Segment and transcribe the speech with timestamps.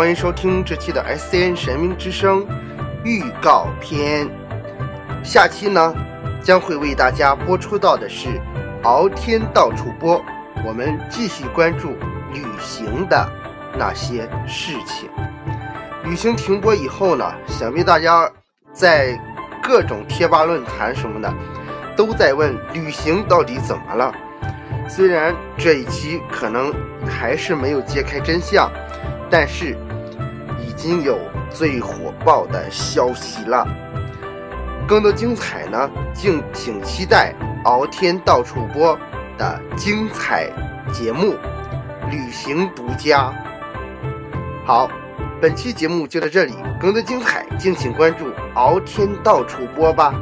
[0.00, 2.46] 欢迎收听这期的 SCN 神明之声
[3.04, 4.26] 预告片。
[5.22, 5.94] 下期呢，
[6.42, 8.40] 将会为大家播出到的是
[8.82, 10.24] 敖天到处播，
[10.64, 11.90] 我们继续关注
[12.32, 13.30] 旅行的
[13.78, 15.10] 那些事情。
[16.02, 18.26] 旅行停播以后呢，想必大家
[18.72, 19.20] 在
[19.62, 21.30] 各种贴吧论坛什么的，
[21.94, 24.10] 都在问旅行到底怎么了。
[24.88, 26.72] 虽然这一期可能
[27.06, 28.72] 还是没有揭开真相，
[29.30, 29.76] 但是
[30.66, 31.18] 已经有
[31.50, 33.66] 最火爆的消息了。
[34.88, 37.32] 更多精彩呢，敬请期待
[37.64, 38.98] 敖天到处播
[39.38, 40.50] 的精彩
[40.92, 41.36] 节目，
[42.10, 43.32] 旅行独家。
[44.66, 44.90] 好，
[45.40, 50.12] 本期节目就到这里，更多精彩敬请关注敖天到处播吧。